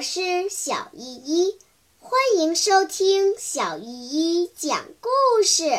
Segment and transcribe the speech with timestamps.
[0.00, 1.58] 我是小依依，
[1.98, 5.78] 欢迎收听小依依讲故事。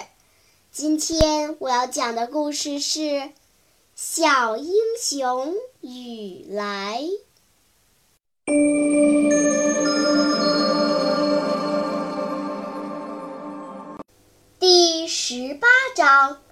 [0.71, 2.99] 今天我要讲的故事是
[3.95, 7.01] 《小英雄雨来》
[14.59, 16.43] 第十八章。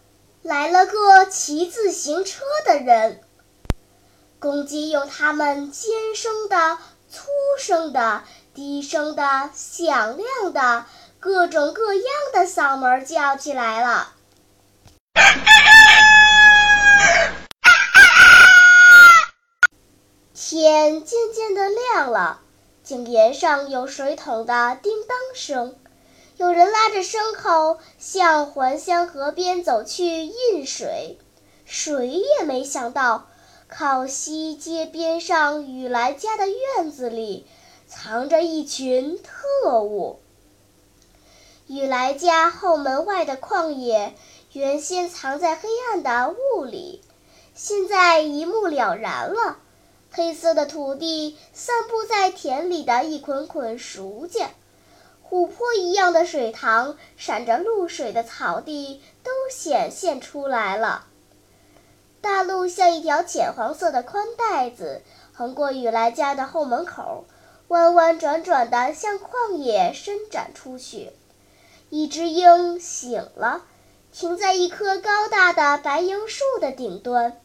[0.41, 3.21] 来了个骑自行车的人。
[4.39, 7.27] 公鸡用它们尖声的、粗
[7.59, 8.23] 声的、
[8.53, 10.85] 低声的、响亮的、
[11.19, 14.13] 各种各样的嗓门叫起来了。
[20.33, 22.41] 天渐渐的亮了，
[22.83, 25.75] 井沿上有水桶的叮当声。
[26.37, 31.19] 有人拉着牲口向还乡河边走去运水，
[31.65, 33.27] 谁也没想到，
[33.71, 37.45] 靠西街边上雨来家的院子里，
[37.87, 40.19] 藏着一群特务。
[41.67, 44.15] 雨来家后门外的旷野，
[44.53, 47.03] 原先藏在黑暗的雾里，
[47.53, 49.59] 现在一目了然了。
[50.11, 54.49] 黑色的土地散布在田里的一捆捆熟荚。
[55.29, 61.05] 琥珀一样的水塘，闪着露水的草地都显现出来了。
[62.21, 65.01] 大路像一条浅黄色的宽带子，
[65.33, 67.25] 横过雨来家的后门口，
[67.69, 71.11] 弯弯转转地向旷野伸展出去。
[71.89, 73.63] 一只鹰醒了，
[74.11, 77.39] 停在一棵高大的白杨树的顶端，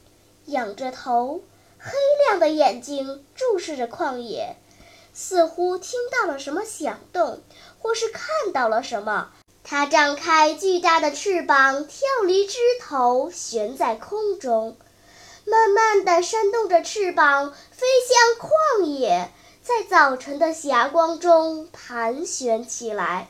[0.46, 1.40] 仰着头，
[1.78, 1.92] 黑
[2.26, 4.56] 亮的眼睛注视着旷野。
[5.16, 7.40] 似乎听到了什么响动，
[7.78, 9.30] 或是看到了什么。
[9.66, 14.76] 它张开巨大的翅膀，跳离枝头，悬在空中，
[15.46, 19.30] 慢慢地扇动着翅膀，飞向旷野，
[19.62, 23.28] 在早晨的霞光中盘旋起来。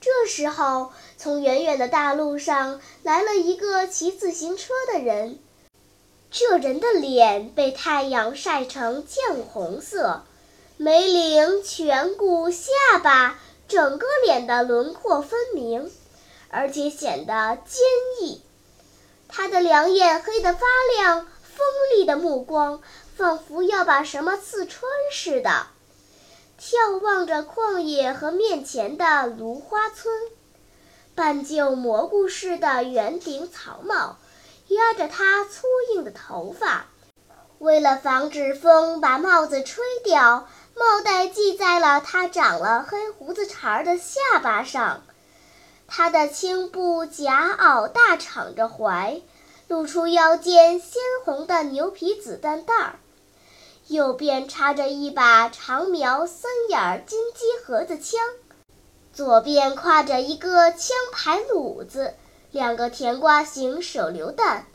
[0.00, 5.38] 这时候，从远远的大路上来了一个骑自行车的人。
[6.32, 10.24] 这人的脸被太阳晒成绛红色，
[10.76, 13.38] 眉棱、颧骨、下巴，
[13.72, 15.90] 整个脸的轮廓分明，
[16.50, 17.80] 而且显得坚
[18.20, 18.42] 毅。
[19.28, 20.60] 他的两眼黑得发
[20.94, 21.64] 亮，锋
[21.96, 22.82] 利的目光
[23.16, 25.68] 仿佛要把什么刺穿似的，
[26.60, 30.14] 眺望着旷野和面前的芦花村。
[31.14, 34.18] 半旧蘑菇似的圆顶草帽。
[34.68, 36.86] 压着他粗硬的头发，
[37.58, 45.02] 为了防止风把帽子吹掉，帽带系在了他长了黑胡子茬的下巴上。
[45.86, 49.20] 他的青布夹袄大敞着怀，
[49.68, 52.94] 露出腰间鲜红的牛皮子弹袋儿，
[53.88, 58.20] 右边插着一把长苗三眼金鸡盒子枪，
[59.12, 62.14] 左边挎着一个枪牌弩子。
[62.50, 64.66] 两个甜瓜形手榴弹，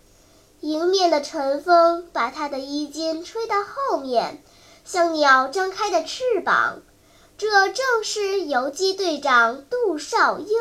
[0.61, 4.41] 迎面的晨风把他的衣襟吹到后面，
[4.87, 6.79] 像鸟张开的翅膀。
[7.37, 10.57] 这正是游击队长杜少英，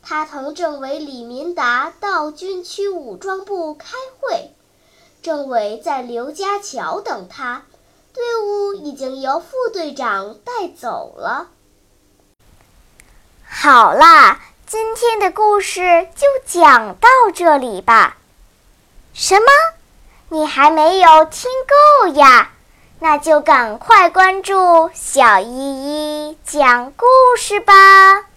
[0.00, 3.88] 他同政委李明达到军区武装部开
[4.20, 4.54] 会，
[5.22, 7.64] 政委在刘家桥等他，
[8.14, 11.48] 队伍已经由副队长带走了。
[13.44, 14.40] 好啦。
[14.68, 18.16] 今天的故事就讲到这里吧。
[19.14, 19.46] 什么？
[20.28, 21.48] 你还没有听
[22.02, 22.55] 够呀？
[22.98, 27.04] 那就赶快关注小依依讲故
[27.36, 28.35] 事吧。